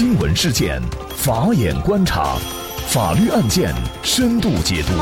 [0.00, 0.80] 新闻事件，
[1.14, 2.38] 法眼观察，
[2.88, 3.70] 法律案件
[4.02, 4.92] 深度解读，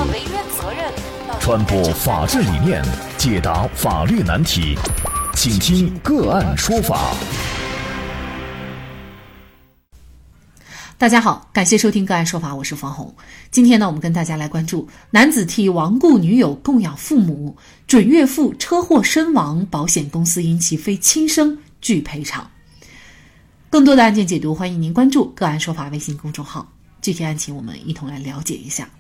[1.39, 2.85] 传播法治理念，
[3.17, 4.77] 解答法律难题，
[5.37, 7.15] 请听个案说法。
[10.99, 13.15] 大家好，感谢收听个案说法，我是方红。
[13.53, 17.57] 今天呢，我们跟大家来关注：男子替亡故女友供养父母，
[17.87, 22.51] 准岳父车祸身亡，保险公司因其非亲生拒赔偿。
[23.79, 26.69] 更多的案件解读，欢迎您关注“个案说法”微信公众号。
[27.01, 28.91] 具体案情，我们一同来了解一下。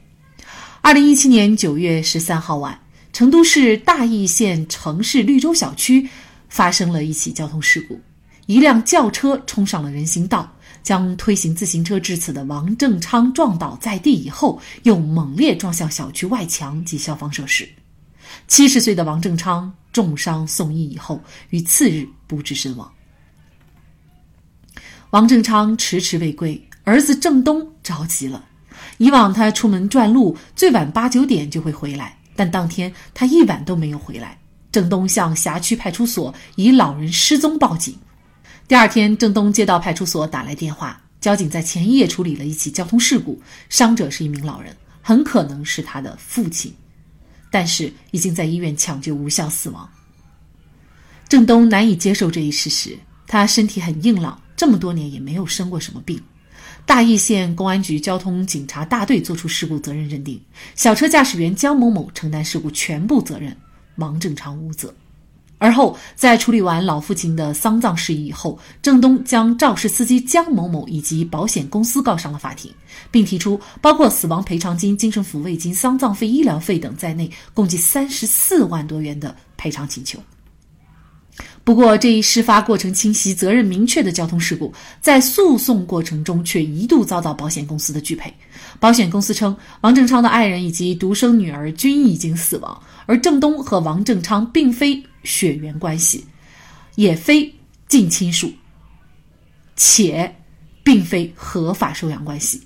[0.82, 2.78] 二零一七年九月十三号晚，
[3.12, 6.08] 成都市大邑县城市绿洲小区
[6.48, 8.00] 发生了一起交通事故，
[8.46, 10.48] 一辆轿车冲上了人行道。
[10.84, 17.68] 将推行自行车至此的王正昌撞倒在地以后，又猛烈撞向小区外墙及消防设施。
[18.46, 22.88] 七十岁的王正昌重伤送医以后，于次日不治身亡。
[25.10, 28.44] 王正昌迟迟未归，儿子郑东着急了。
[28.98, 34.38] 以往他出门转路，最晚八九点就会回来，但当天他一晚都没有回来。
[34.70, 37.96] 郑东向辖区派出所以老人失踪报警。
[38.66, 46.74] 第二天，郑东接到派出所打来电话，交警在前一夜处理了一起交通事故，伤者是一名老人，很可能是他的父亲，
[47.50, 49.88] 但是已经在医院抢救无效死亡。
[51.30, 56.20] 郑东难以接受这一事实，他身体很硬朗，这么多年也没有生过什么病。
[56.84, 60.40] 大邑县公安局交通警察大队作出事故责任认定，
[60.74, 63.56] 小车驾驶员江某某承担事故全部责任，
[63.96, 64.92] 王正昌无责。
[65.58, 72.72] 而后，在处理完老父亲的丧葬事宜以后，郑东将肇事司机江某某以及保险公司告上了法庭，
[73.10, 80.18] 并提出包括死亡赔偿金、精神抚慰金、丧葬费、医疗费等在内，共计三十四万多元的赔偿请求。
[81.68, 84.72] 不过，这一事发过程清晰、责任明确的交通事故，
[85.02, 88.32] 在诉讼过程中却一度遭到保险公司的拒赔。
[88.80, 95.04] 保险公司称，王正昌的爱人以及独生女儿均已经死亡，而郑东和王正昌并非。
[95.24, 96.24] 血缘关系，
[96.94, 97.54] 也非
[97.86, 98.50] 近亲属，
[99.76, 100.34] 且
[100.82, 102.62] 并非合法收养关系，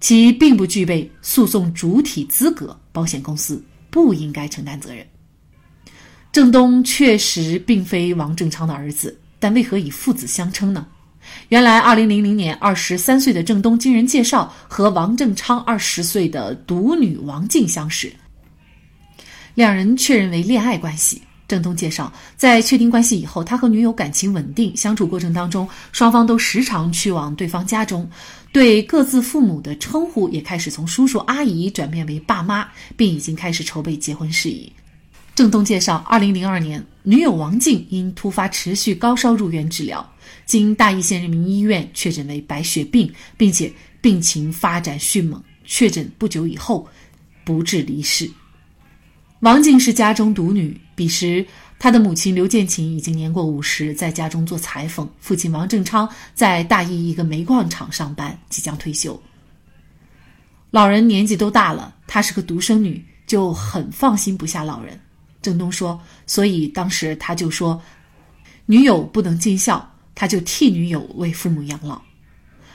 [0.00, 5.06] 其并不具备诉讼主体资格，保险公司不应该承担责任。
[6.32, 10.86] 郑东确实并非王正昌的儿子，但为何以父子相称呢？
[11.50, 18.10] 原来，二零零零年，二十三岁的郑东经人介绍和王正昌二十岁的独女王静相识，
[19.54, 21.20] 两人确认为恋爱关系。
[21.46, 28.08] 郑东介绍，在确定关系以后，他和女友感情稳定，相处过程当中，双方都时常去往对方家中，
[28.52, 32.66] 对各自父母的称呼也开始从叔叔阿姨转变为爸妈，
[32.96, 34.72] 并已经开始筹备结婚事宜。
[35.34, 40.12] 郑东介绍，二零零二年，女友王静因突发持续高烧入院治疗，
[40.44, 43.72] 经大邑县人民医院确诊为白血病，并且
[44.02, 46.86] 病情发展迅猛，确诊不久以后
[47.44, 48.30] 不治离世。
[49.40, 51.44] 王静是家中独女，彼时
[51.78, 59.20] 她的母亲刘建琴已经年过五十，在家中做裁缝；父亲王正昌在大邑一个煤矿厂上班，即将退休。
[60.70, 65.00] 老人年纪都大了，她是个独生女，就很放心不下老人。
[65.42, 67.82] 郑东说，所以当时他就说，
[68.64, 72.00] 女友不能尽孝，他就替女友为父母养老。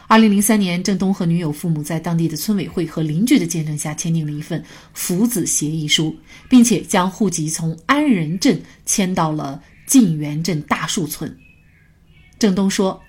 [0.09, 4.63] 二零零三年，郑东和女友父母在当地的村委会和邻居的见证下签订了一份
[4.93, 6.15] 父子协议书，
[6.47, 11.37] 并且将户籍从安仁镇迁到了晋源镇大树村。
[12.39, 13.01] 郑东说：“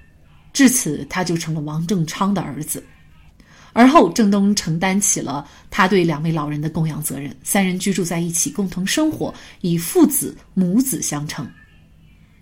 [0.52, 2.82] 至此，他就成了王正昌的儿子。”
[3.72, 11.48] 而后，郑东承担起了他对两位老人的供养责任，三人居住在一起，共同生活，以父子母子相称。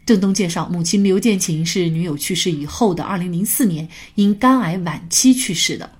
[0.06, 5.90] 郑东介绍，母亲刘建琴是女友去世以后的二零零四年因肝癌晚期去世的。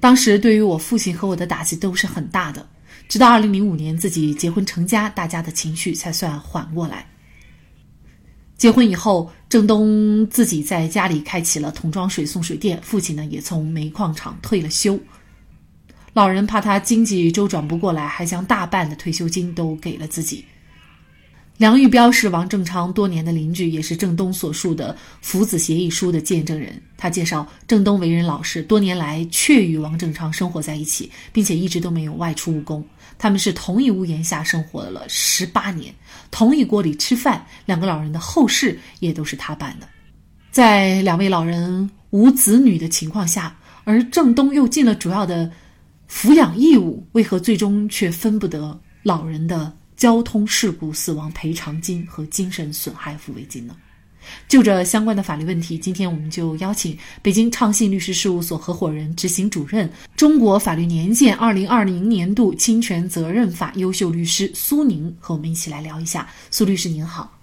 [0.00, 2.64] 当时对于我父亲和我的打击都是很大的，
[3.08, 7.04] 直到二零零五年自己结婚成家，大家的情绪才算缓过来。
[8.56, 14.98] 结婚以后，郑东自己在家里开启了桶装水送水店，父亲呢也从煤矿厂退了休。
[16.12, 20.44] 老人怕他经济周转不过来，还将大半的退休金都给了自己。
[21.58, 26.80] 梁玉彪是王正昌多年的邻居，也是郑东所述的父子协议书的见证人。
[26.96, 32.84] 他介绍，郑东为人老实，多年来确与王正昌生活在一起，并且一直都没有外出务工。
[33.18, 35.92] 他们是同一屋檐下生活了十八年，
[36.30, 37.44] 同一锅里吃饭。
[37.66, 39.88] 两个老人的后事也都是他办的。
[40.52, 45.50] 在两位老人无子女的情况下，而郑东又尽了主要的
[46.08, 49.72] 抚养义务，为何最终却分不得老人的？
[49.98, 53.76] 交通事故死亡赔偿金和精神损害抚慰金呢？
[54.46, 66.28] 就这相关的法律问题，今天我们就邀请北京畅信律师事务所合伙人、执行主任、中国法律年鉴二零二零年度侵权责任法优秀律师苏宁和我们一起来聊一下。
[66.50, 67.36] 苏律师您好。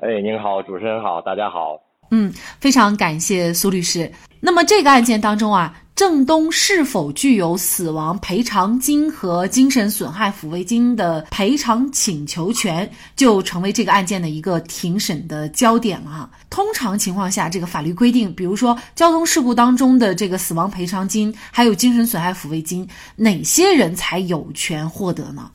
[0.00, 1.80] 哎，您好，主持人好，大家好。
[2.10, 4.10] 嗯，非常感谢苏律师。
[4.40, 5.78] 那么这个案件当中啊。
[5.94, 16.28] 郑东是否具有死亡赔偿金和精神损害抚慰金的赔偿请求权，就成为这个案件的一个庭审的焦点了。
[16.48, 25.50] 通常情况下，这个法律规定，比如说交通事故当中的这个死亡赔偿金，还有精神损害抚慰金，哪些人才有权获得呢？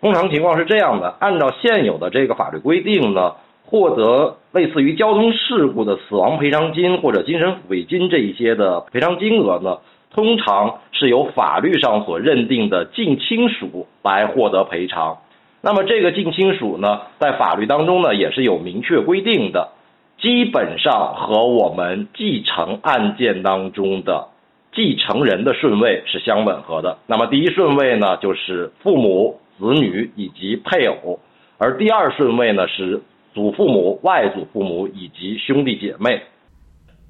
[0.00, 3.32] 通常情况是这样的，按照现有的这个法律规定呢。
[3.68, 9.78] 获得类似于交通事故的死亡赔偿金或者精神抚慰金这一些的赔偿金额呢，
[10.14, 15.18] 通常是由法律上所认定的近亲属来获得赔偿。
[15.62, 19.72] 那么这个近亲属呢，在法律当中呢也是有明确规定的，
[20.16, 24.28] 基本上和我们继承案件当中的
[24.72, 26.98] 继承人的顺位是相吻合的。
[27.08, 31.18] 那么第一顺位呢就是父母、子女以及配偶，
[31.58, 33.02] 而第二顺位呢是。
[33.36, 36.22] 祖父母、外祖父母以及兄弟姐妹。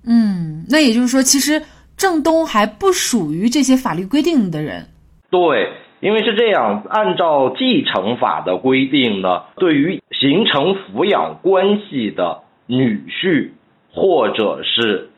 [0.04, 1.62] 嗯，那也就是说，其实
[1.96, 4.88] 郑东还不属于这些法律规定的人。
[5.30, 5.70] 对，
[6.00, 13.50] 因为是这样，按照继承法的规定呢，对于形成抚养关系的女婿
[13.92, 15.10] 或者是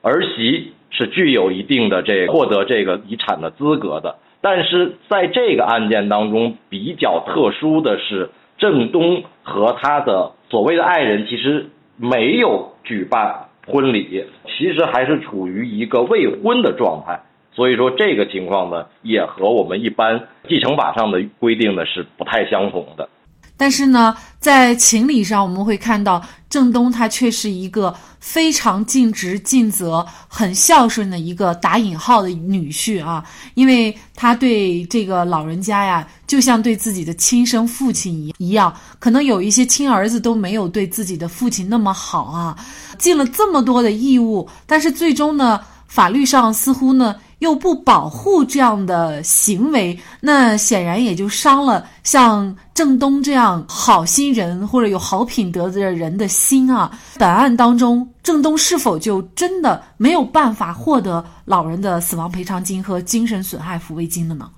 [0.00, 4.14] 儿媳，是具有一定的这个获得这个遗产的资格的。
[4.40, 8.30] 但是在这个案件当中，比较特殊的是。
[8.58, 17.20] 郑东和他的所谓的爱人其实没有举办婚礼，其实还是处于一个未婚的状态，
[17.52, 23.08] 所以说这个情况呢，也和我们一般继承法上的规定呢是不太相同的。
[23.56, 26.20] 但是呢，在情理上，我们会看到
[26.50, 42.56] 郑东他却是一个非常尽职尽责、很孝顺的一个打引号的女婿啊，因为他对这个老人家呀，就像对自己的亲生父亲一一样，可能有一些亲儿子都没有对自己的父亲那么好啊，
[42.98, 47.14] 尽了这么多的义务，但是最终呢，法律上似乎呢。
[47.42, 56.88] 又不保护这样的行为，那显然也就伤了像郑东这样好心人或者有好品德的人的心啊。
[57.18, 64.48] 本案当中，郑东是否就真的没有办法获得老人的死亡赔偿金和精神损害抚慰金了呢？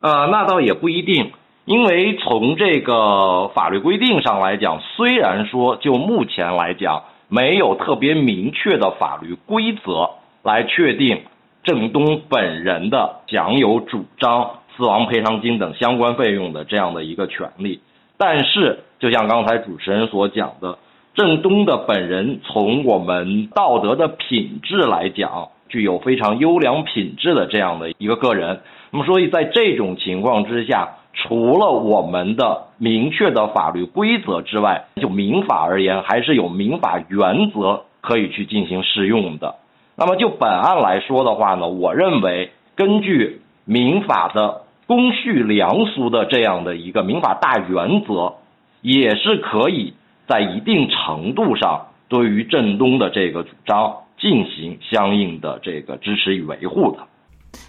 [0.00, 1.32] 呃，那倒也不一定，
[1.66, 10.08] 因为从这个法律规定上来讲，虽然说就目前来讲没有特别明确的法律规则
[10.42, 11.24] 来确定。
[11.64, 17.80] 郑东本人的享有主张死亡赔偿金等相关费用的这样的一个权利，
[18.18, 20.78] 但是就像刚才主持人所讲的，
[21.14, 28.60] 郑东的本人从我们道德的品质来讲，具有非常优良品质的这样的一个个人。
[28.90, 39.54] 那么，所以在这种情况之下，除了我们的明确的法律规则之外，就民法而言，还是有民法原则可以去进行适用的。
[39.94, 48.34] 那么就本案来说的话呢，我认为根据民法的公序良俗的这样的一个民法大原则，
[48.80, 49.94] 也是可以
[50.26, 56.98] 在一定程度上对于振东的这个主张进行相应的这个支持与维护的。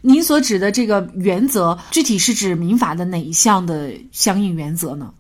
[0.02, 5.14] 您所指的这个原则，具体是指民法的哪一项的相应原则呢？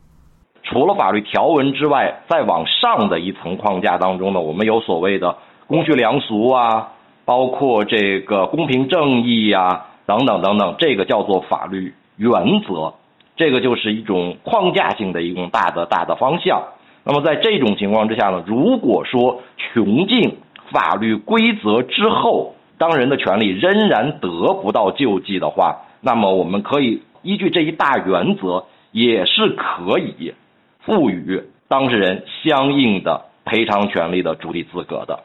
[0.63, 5.37] 除了法律条文之外，再往上的一层框架当中呢，我们有所谓的
[5.73, 6.89] 公序良俗啊。
[7.25, 12.95] 包括这个公平正义呀，等等等等，这个叫做法律原则，
[13.37, 16.61] 这个就是一种框架性的一种大的大的方向。
[17.05, 20.35] 那么在这种情况之下呢，如果说穷尽
[20.73, 30.33] 法律规则之后，当人的权利仍然得不到救济的话，那么我们可以依据这一大原则，也是可以
[30.81, 35.21] 赋予当事人相应的赔偿权利的主体资格的。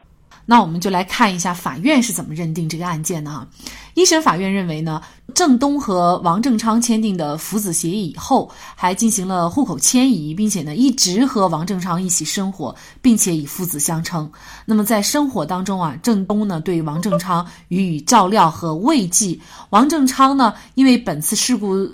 [0.46, 3.46] 那我们就来看一下法院是怎么认定这个案件的哈。
[3.94, 5.02] 一审法院认为呢，
[5.34, 14.30] 郑东和王正昌签订的父子协议以后，还进行了户口迁移，并且呢一直和王正昌一起生活，并且以父子相称。
[14.64, 19.38] 那么在生活当中啊，郑东呢对王正昌予以照料和慰藉。
[19.70, 21.88] 王正昌呢因为本次事故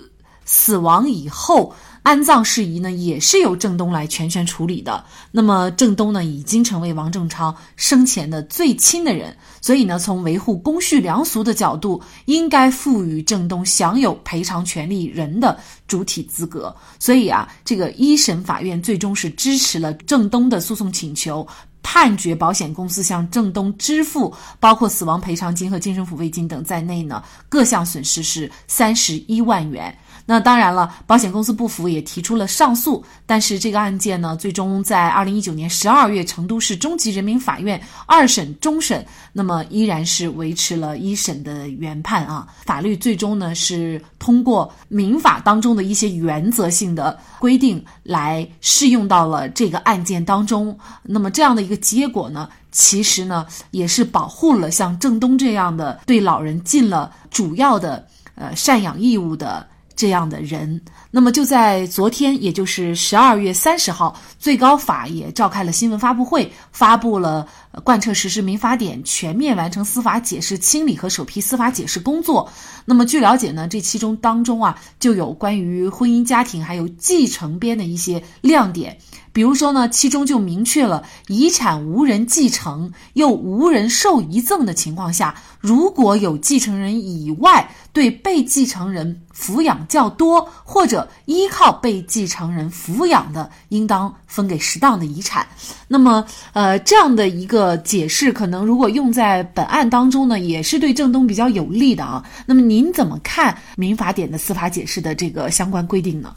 [0.45, 1.73] 死亡以后。
[2.05, 5.03] 安葬事宜呢，也是由郑东来全权处理的。
[5.31, 16.73] 那么郑东呢，已经成为王正超生前的最亲的人，所以呢，从维护公序良俗的角度，应该赋予郑东享有赔偿权利人的主体资格。
[16.99, 21.45] 所以啊，这个一审法院最终是支持了郑东的诉讼请求。
[21.87, 29.95] 判决保险公司向郑东支付包括死亡赔偿金和精神抚慰金等在内呢各项损失是三十一万元。
[30.27, 33.03] 那当然了，保险公司不服，也提出了上诉。
[33.27, 42.47] 但是这个案件呢，最终在二零一九年十二月，成都市中级人民法院二审终审，那么依然是维持了一审的原判啊。
[42.65, 50.75] 法律最终呢，是通过民法当中的一些原则性的规定来适用到了这个案件当中。
[51.03, 59.67] 那么这样的一个结果呢，其实呢，也是保护了像郑东这样的对老人尽了主要的呃赡养义务的。
[59.95, 60.79] 这样的人，
[61.11, 67.47] 那么就在昨天，也就是十二月三十号，最高法也召开了新闻发布会，发布了
[67.83, 72.49] 贯彻实施民法典、全面完成司法解释清理和首批司法解释工作。
[72.85, 78.97] 那么据了解呢，这其中当中啊，就有关于婚姻家庭还有继承编的一些亮点。
[79.33, 95.45] 比如说呢，其中就明确了，遗产无人继承又无人受遗赠的情况下，如果有继承人以外对被继承人抚养较多，或者依靠被继承人抚养的，应当分给适当的遗产。
[95.89, 102.23] 那么，呃，这样的一个呃解释，可能如果用在本案当中呢，也是对郑东比较有利的啊。
[102.47, 106.29] 那么，您怎么看民法典的司法解释的这个相关规定呢？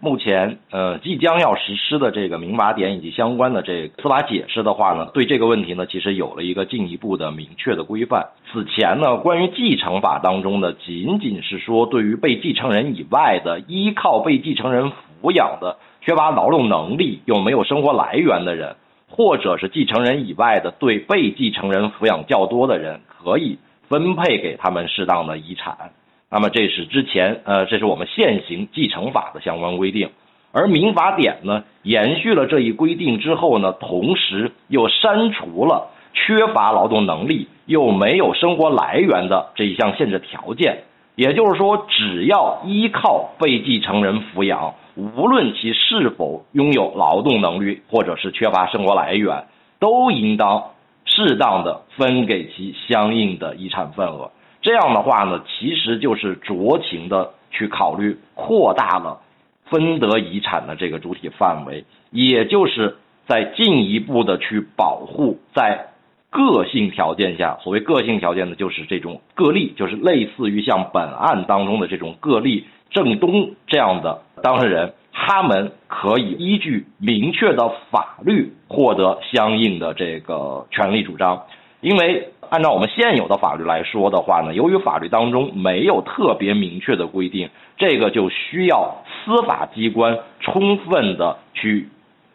[0.00, 8.26] 目前，呃，即将要实施的这个民法典以及相关的这个司法解释的话呢，对这个问题呢，其实有了一个进一步的明确的规范。
[8.52, 18.76] 此前呢，关于继承法当中呢，仅仅是说对于被继承人以外的依靠被继承人抚养的、缺乏劳动能力又没有生活来源的人，
[19.16, 25.92] 或者是继承人以外的对被继承人抚养较多的人，可以分配给他们适当的遗产。
[26.28, 30.10] 那么这是之前，呃，这是我们现行继承法的相关规定，
[30.50, 40.78] 而民法典呢，延续了这一规定之后呢，同时又删除了缺乏劳动能力又没有生活来源的这一项限制条件。
[41.16, 49.46] 也就是说，只要依靠被继承人抚养，无论其是否拥有劳动能力或者是缺乏生活来源，
[49.78, 50.70] 都应当
[51.04, 54.30] 适当的分给其相应的遗产份额。
[54.60, 59.20] 这样的话呢，其实就是酌情的去考虑扩大了
[59.66, 65.86] 分得遗产的这个主体范围，也就是在进一步的去保护在
[66.34, 81.44] 个性条件下，所谓个性条件呢，就是这种个例，就是类似于像本案当中的这种个例，郑东这样的当事人，他们可以依据明确的法律获得相应的这个权利主张，
[81.80, 82.30] 因为。
[82.50, 87.48] 按照我们现有的法律来说的话呢，由于法律当中没有特别明确的规定，
[87.78, 91.88] 这个就需要司法机关充分的去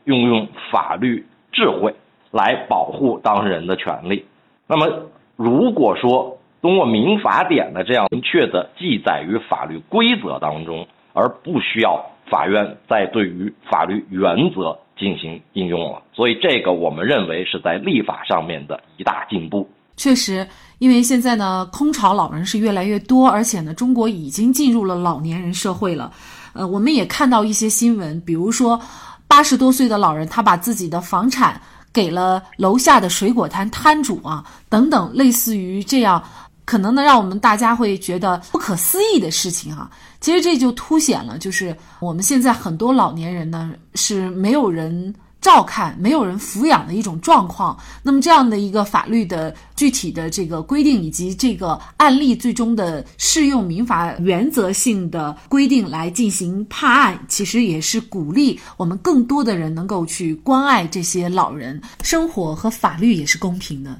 [0.06, 1.94] 运用法律智慧
[2.32, 4.26] 来保护当事人的权利。
[4.68, 4.88] 那么，
[5.36, 19.68] 如果说通过民法典的这样明确的记载于法律规则当中，而不需要法院再对于法律原则进行应用了，所以这个我们认为是在立法上面的一大进步。
[19.96, 26.12] 确实，因为现在呢，空巢老人是越来越多，而且呢，中国已经进入了老年人社会了。
[26.54, 28.80] 呃，我们也看到一些新闻，比如说
[29.28, 36.24] 八十多岁的老人，他把自己的房产给了楼下的水果摊摊主啊，等等，类似于这样，
[36.66, 39.90] 可能呢，让我们大家会觉得不可思议的事情啊。
[40.22, 45.14] 其实这就凸显了，就是我们现在很多老年人呢是没有人。
[45.42, 63.98] 照看没有人抚养的一种状况，那么这样的一个法律的具体的这个规定以及这个案例最终的适用民法原则性的规定来进行判案，其实也是鼓励我们更多的人能够去关爱这些老人，生活和法律也是公平的，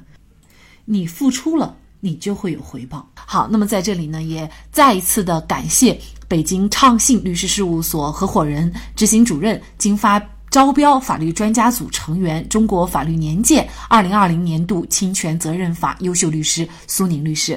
[0.84, 3.08] 你付出了，你就会有回报。
[3.14, 10.22] 好，那么在这里呢，也再一次的感谢北京畅信律师事务所合伙人、执行主任金发。
[10.50, 17.56] 招标法律专家组成员，中国法律年鉴二零二零年度侵权责任法优秀律师苏宁律师。